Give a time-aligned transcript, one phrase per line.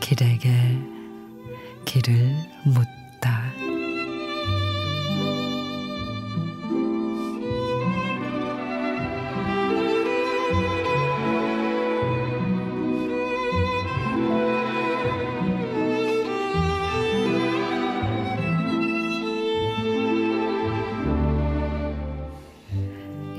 [0.00, 0.50] 길에게
[1.86, 2.34] 길을
[2.66, 3.73] 묻다.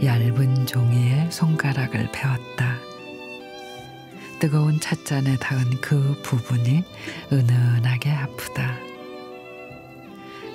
[0.03, 2.77] 얇은 종이에 손가락을 베었다.
[4.39, 6.83] 뜨거운 찻잔에 닿은 그 부분이
[7.31, 8.77] 은은하게 아프다.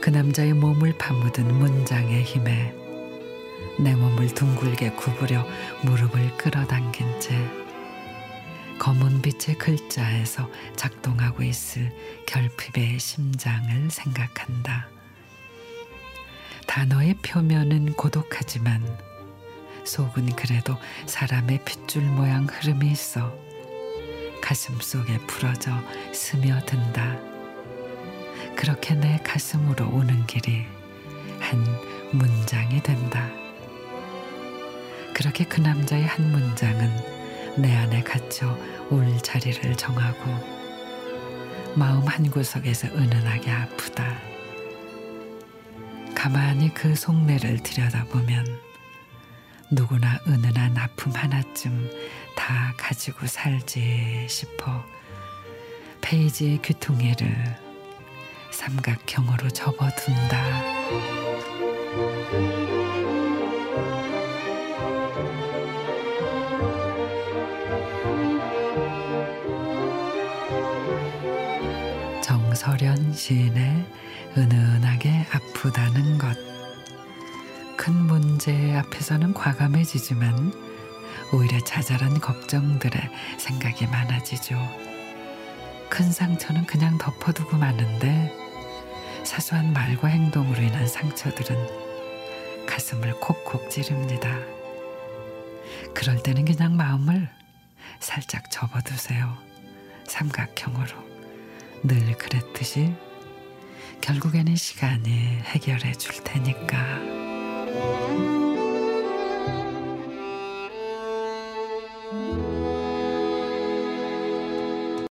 [0.00, 2.74] 그 남자의 몸을 파묻은 문장의 힘에
[3.78, 5.46] 내 몸을 둥글게 구부려
[5.82, 7.34] 무릎을 끌어당긴 채
[8.78, 11.92] 검은 빛의 글자에서 작동하고 있을
[12.26, 14.88] 결핍의 심장을 생각한다.
[16.66, 19.09] 단어의 표면은 고독하지만
[19.84, 23.32] 속은 그래도 사람의 핏줄 모양 흐름이 있어
[24.40, 25.70] 가슴 속에 풀어져
[26.12, 27.18] 스며든다.
[28.56, 30.66] 그렇게 내 가슴으로 오는 길이
[31.38, 31.64] 한
[32.12, 33.28] 문장이 된다.
[35.14, 38.58] 그렇게 그 남자의 한 문장은 내 안에 갇혀
[38.90, 40.60] 올 자리를 정하고
[41.74, 44.18] 마음 한 구석에서 은은하게 아프다.
[46.14, 48.69] 가만히 그 속내를 들여다보면
[49.70, 51.88] 누구나 은은한 아픔 하나쯤
[52.34, 54.84] 다 가지고 살지 싶어
[56.00, 57.56] 페이지의 귀퉁이를
[58.50, 60.60] 삼각형으로 접어둔다.
[72.22, 73.86] 정설현 시인의
[74.36, 76.49] 은은하게 아프다는 것.
[77.80, 80.52] 큰 문제 앞에서는 과감해지지만
[81.32, 83.00] 오히려 자잘한 걱정들에
[83.38, 84.58] 생각이 많아지죠.
[85.88, 88.36] 큰 상처는 그냥 덮어두고 마는데
[89.24, 94.30] 사소한 말과 행동으로 인한 상처들은 가슴을 콕콕 찌릅니다.
[95.94, 97.30] 그럴 때는 그냥 마음을
[97.98, 99.38] 살짝 접어두세요.
[100.06, 100.98] 삼각형으로.
[101.84, 102.92] 늘 그랬듯이
[104.02, 107.19] 결국에는 시간이 해결해 줄 테니까.
[107.72, 108.49] Música